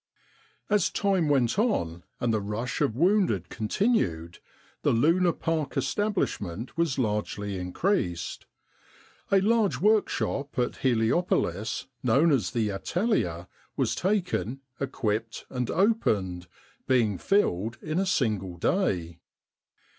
As 0.67 0.89
time 0.89 1.29
went 1.29 1.59
on, 1.59 2.01
and 2.19 2.33
the 2.33 2.41
rush 2.41 2.81
of 2.81 2.95
wounded 2.95 3.49
con 3.51 3.67
tinued, 3.67 4.39
the 4.81 4.93
Luna 4.93 5.31
Park 5.31 5.77
establishment 5.77 6.75
was 6.75 6.97
largely 6.97 7.59
increased. 7.59 8.47
A 9.31 9.39
large 9.41 9.79
workshop 9.79 10.57
at 10.57 10.77
Heliopolis, 10.77 11.85
known 12.01 12.31
as 12.31 12.49
The 12.49 12.71
Atelier, 12.71 13.45
was 13.77 13.93
taken, 13.93 14.61
equipped 14.79 15.45
and 15.51 15.69
opened, 15.69 16.47
being 16.87 17.19
filled 17.19 17.77
in 17.79 17.99
a 17.99 18.07
single 18.07 18.57
day. 18.57 19.19